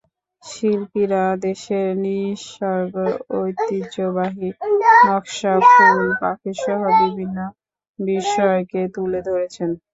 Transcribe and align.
শিল্পীরা 0.43 1.23
দেশের 1.45 1.87
নিসর্গ, 2.03 2.95
ঐতিহ্যবাহী 3.35 4.49
নকশা, 5.05 5.53
ফুল, 5.67 5.99
পাখিসহ 6.21 6.79
বিভিন্ন 7.01 7.37
বিষয়কে 7.99 8.81
তুলে 8.95 9.19
ধরেছেন। 9.27 9.69